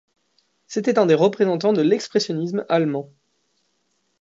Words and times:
C'était 0.65 0.97
un 0.97 1.05
des 1.05 1.13
représentants 1.13 1.73
de 1.73 1.83
l'expressionnisme 1.83 2.65
allemand. 2.69 3.11